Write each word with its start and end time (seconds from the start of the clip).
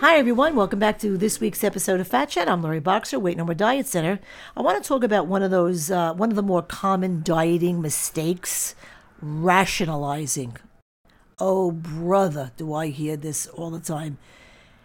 Hi, 0.00 0.16
everyone. 0.16 0.56
Welcome 0.56 0.78
back 0.78 0.98
to 1.00 1.18
this 1.18 1.40
week's 1.40 1.62
episode 1.62 2.00
of 2.00 2.08
Fat 2.08 2.30
Chat. 2.30 2.48
I'm 2.48 2.62
Lori 2.62 2.80
Boxer, 2.80 3.20
Weight 3.20 3.36
More 3.36 3.52
Diet 3.52 3.86
Center. 3.86 4.18
I 4.56 4.62
want 4.62 4.82
to 4.82 4.88
talk 4.88 5.04
about 5.04 5.26
one 5.26 5.42
of 5.42 5.50
those, 5.50 5.90
uh, 5.90 6.14
one 6.14 6.30
of 6.30 6.36
the 6.36 6.42
more 6.42 6.62
common 6.62 7.20
dieting 7.22 7.82
mistakes 7.82 8.74
rationalizing. 9.20 10.56
Oh, 11.38 11.70
brother, 11.70 12.50
do 12.56 12.72
I 12.72 12.86
hear 12.86 13.14
this 13.14 13.46
all 13.48 13.68
the 13.68 13.78
time. 13.78 14.16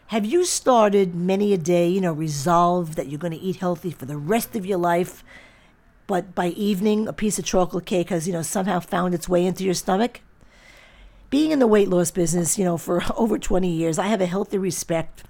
Have 0.08 0.25
you 0.25 0.44
started 0.44 1.16
many 1.16 1.53
a 1.53 1.58
day, 1.58 1.88
you 1.88 2.02
know, 2.02 2.11
resolved 2.11 2.97
that 2.97 3.08
you're 3.08 3.17
going 3.17 3.31
to 3.31 3.39
eat 3.39 3.55
healthy 3.55 3.91
for 3.91 4.05
the 4.05 4.17
rest 4.17 4.53
of 4.53 4.66
your 4.66 4.80
life, 4.80 5.23
but 6.08 6.36
by 6.36 6.47
evening, 6.47 7.08
a 7.08 7.13
piece 7.13 7.39
of 7.39 7.45
chocolate 7.45 7.86
cake 7.86 8.09
has, 8.09 8.27
you 8.27 8.34
know, 8.34 8.41
somehow 8.41 8.81
found 8.81 9.13
its 9.13 9.30
way 9.30 9.45
into 9.45 9.63
your 9.63 9.75
stomach? 9.75 10.20
Being 11.35 11.52
in 11.52 11.59
the 11.59 11.67
weight 11.67 11.89
loss 11.89 12.12
business, 12.12 12.57
you 12.57 12.63
know, 12.63 12.77
for 12.77 13.03
over 13.17 13.38
20 13.38 13.70
years, 13.70 13.99
I 13.99 14.07
have 14.07 14.21
a 14.21 14.25
healthy 14.25 14.57
respect 14.57 15.25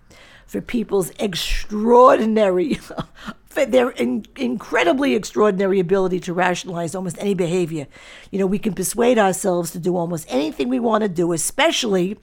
for 0.45 0.61
people's 0.61 1.09
extraordinary, 1.17 2.77
their 3.55 3.89
in, 3.89 4.23
incredibly 4.35 5.15
extraordinary 5.15 5.79
ability 5.79 6.19
to 6.19 6.31
rationalize 6.31 6.93
almost 6.93 7.17
any 7.17 7.33
behavior. 7.33 7.87
You 8.29 8.37
know, 8.37 8.45
we 8.45 8.59
can 8.59 8.75
persuade 8.75 9.17
ourselves 9.17 9.71
to 9.71 9.79
do 9.79 9.97
almost 9.97 10.27
anything 10.29 10.69
we 10.69 10.79
want 10.79 11.01
to 11.01 11.09
do, 11.09 11.33
especially 11.33 12.19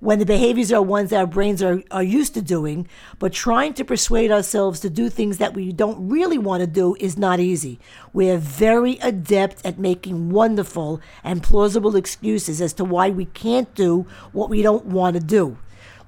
when 0.00 0.18
the 0.18 0.26
behaviors 0.26 0.72
are 0.72 0.82
ones 0.82 1.10
that 1.10 1.18
our 1.18 1.26
brains 1.26 1.62
are, 1.62 1.82
are 1.90 2.02
used 2.02 2.34
to 2.34 2.42
doing, 2.42 2.86
but 3.18 3.32
trying 3.32 3.74
to 3.74 3.84
persuade 3.84 4.30
ourselves 4.30 4.80
to 4.80 4.90
do 4.90 5.08
things 5.08 5.38
that 5.38 5.54
we 5.54 5.72
don't 5.72 6.08
really 6.08 6.38
want 6.38 6.60
to 6.60 6.66
do 6.66 6.96
is 7.00 7.18
not 7.18 7.40
easy. 7.40 7.80
We're 8.12 8.38
very 8.38 8.98
adept 9.02 9.64
at 9.64 9.78
making 9.78 10.30
wonderful 10.30 11.00
and 11.24 11.42
plausible 11.42 11.96
excuses 11.96 12.60
as 12.60 12.72
to 12.74 12.84
why 12.84 13.10
we 13.10 13.24
can't 13.24 13.74
do 13.74 14.06
what 14.32 14.50
we 14.50 14.62
don't 14.62 14.86
want 14.86 15.14
to 15.14 15.20
do. 15.20 15.58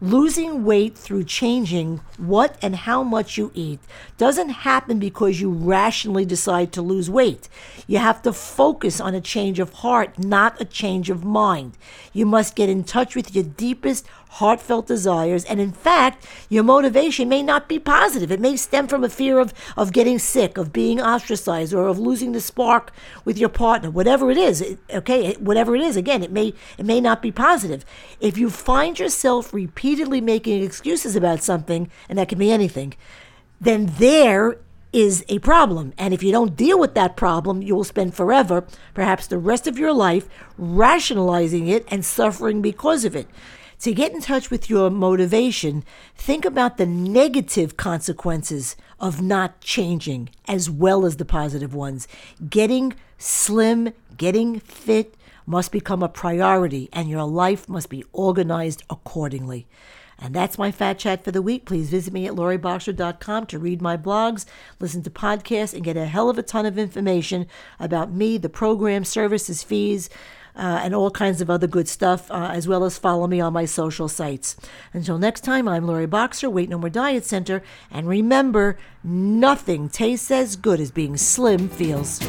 Losing 0.03 0.65
weight 0.65 0.97
through 0.97 1.25
changing 1.25 2.01
what 2.17 2.57
and 2.63 2.75
how 2.75 3.03
much 3.03 3.37
you 3.37 3.51
eat 3.53 3.81
doesn't 4.17 4.49
happen 4.49 4.99
because 4.99 5.43
you 5.43 5.51
rationally 5.51 6.25
decide 6.25 6.73
to 6.73 6.81
lose 6.81 7.11
weight. 7.11 7.51
You 7.87 7.99
have 7.99 8.23
to 8.23 8.33
focus 8.33 8.99
on 8.99 9.15
a 9.15 9.21
change 9.21 9.61
of 9.61 9.75
heart, 9.75 10.19
not 10.19 10.59
a 10.59 10.65
change 10.65 11.11
of 11.11 11.23
mind. 11.23 11.77
You 12.15 12.25
must 12.25 12.57
get 12.57 12.71
in 12.71 12.83
touch 12.85 13.15
with 13.15 13.35
your 13.35 13.45
deepest 13.45 14.07
heartfelt 14.35 14.87
desires. 14.87 15.45
And 15.45 15.61
in 15.61 15.73
fact, 15.73 16.27
your 16.49 16.63
motivation 16.63 17.29
may 17.29 17.43
not 17.43 17.69
be 17.69 17.79
positive. 17.79 18.31
It 18.31 18.41
may 18.41 18.57
stem 18.57 18.87
from 18.87 19.03
a 19.03 19.09
fear 19.09 19.39
of, 19.39 19.53
of 19.77 19.93
getting 19.93 20.19
sick, 20.19 20.57
of 20.57 20.73
being 20.73 21.01
ostracized, 21.01 21.75
or 21.75 21.89
of 21.89 21.99
losing 21.99 22.33
the 22.33 22.41
spark 22.41 22.93
with 23.25 23.37
your 23.37 23.49
partner, 23.49 23.91
whatever 23.91 24.31
it 24.31 24.39
is. 24.39 24.77
Okay, 24.93 25.35
whatever 25.35 25.75
it 25.75 25.83
is, 25.83 25.97
again, 25.97 26.23
it 26.23 26.31
may, 26.31 26.55
it 26.79 26.87
may 26.87 27.01
not 27.01 27.21
be 27.21 27.33
positive. 27.33 27.85
If 28.21 28.39
you 28.39 28.51
find 28.51 28.99
yourself 28.99 29.53
repeatedly 29.53 30.21
making 30.21 30.63
excuses 30.63 31.17
about 31.17 31.43
something, 31.43 31.91
and 32.09 32.19
that 32.19 32.29
can 32.29 32.39
be 32.39 32.53
anything, 32.53 32.95
then 33.61 33.87
there 33.99 34.59
is 34.93 35.25
a 35.29 35.39
problem. 35.41 35.93
And 35.99 36.15
if 36.15 36.23
you 36.23 36.33
don't 36.33 36.57
deal 36.57 36.79
with 36.79 36.95
that 36.95 37.17
problem, 37.17 37.63
you 37.63 37.75
will 37.75 37.85
spend 37.85 38.15
forever, 38.15 38.65
perhaps 38.95 39.27
the 39.27 39.39
rest 39.39 39.67
of 39.67 39.79
your 39.79 39.93
life, 39.93 40.29
rationalizing 40.57 41.69
it 41.69 41.85
and 41.89 42.05
suffering 42.05 42.63
because 42.63 43.05
of 43.05 43.15
it. 43.15 43.29
To 43.81 43.95
get 43.95 44.13
in 44.13 44.21
touch 44.21 44.51
with 44.51 44.69
your 44.69 44.91
motivation, 44.91 45.85
think 46.15 46.45
about 46.45 46.77
the 46.77 46.85
negative 46.85 47.79
consequences 47.79 48.77
of 48.99 49.23
not 49.23 49.63
changing 49.63 50.29
as 50.47 50.69
well 50.69 51.07
as 51.07 51.17
the 51.17 51.25
positive 51.25 51.75
ones. 51.75 52.07
Getting 52.47 52.93
slim, 53.17 53.95
getting 54.19 54.61
fit 54.61 55.15
must 55.47 55.73
become 55.73 56.03
a 56.03 56.11
priority, 56.11 56.91
and 56.93 57.09
your 57.09 57.25
life 57.25 57.71
must 57.71 57.89
be 57.89 58.05
organized 58.13 58.83
accordingly. 58.91 59.67
And 60.19 60.35
that's 60.35 60.59
my 60.59 60.71
fat 60.71 60.99
chat 60.99 61.25
for 61.25 61.31
the 61.31 61.41
week. 61.41 61.65
Please 61.65 61.89
visit 61.89 62.13
me 62.13 62.27
at 62.27 62.35
loriboxer.com 62.35 63.47
to 63.47 63.59
read 63.59 63.81
my 63.81 63.97
blogs, 63.97 64.45
listen 64.79 65.03
to 65.05 65.11
podcasts, 65.11 65.73
and 65.73 65.83
get 65.83 65.97
a 65.97 66.05
hell 66.05 66.29
of 66.29 66.37
a 66.37 66.43
ton 66.43 66.67
of 66.67 66.77
information 66.77 67.47
about 67.79 68.13
me, 68.13 68.37
the 68.37 68.51
program, 68.51 69.05
services, 69.05 69.63
fees, 69.63 70.11
uh, 70.57 70.81
and 70.83 70.95
all 70.95 71.11
kinds 71.11 71.41
of 71.41 71.51
other 71.51 71.67
good 71.67 71.89
stuff, 71.89 72.31
uh, 72.31 72.51
as 72.53 72.69
well 72.69 72.85
as 72.85 72.99
follow 72.99 73.27
me 73.27 73.41
on 73.41 73.53
my 73.53 73.65
social 73.65 74.09
sites. 74.09 74.57
Until 74.93 75.19
next 75.19 75.43
time, 75.43 75.69
I'm 75.69 75.87
Lori 75.87 76.07
Boxer, 76.07 76.51
Weight 76.51 76.69
No 76.69 76.79
More 76.79 76.91
Diet 76.91 77.25
Center, 77.25 77.63
and 77.91 78.09
remember, 78.09 78.79
nothing 79.03 79.89
tastes 79.89 80.31
as 80.31 80.57
good 80.57 80.81
as 80.81 80.91
being 80.91 81.17
slim 81.17 81.69
feels. 81.69 82.21